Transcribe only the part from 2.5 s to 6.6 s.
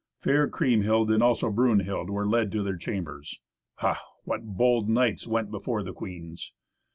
to their chambers. Ha! what bold knights went before the queens!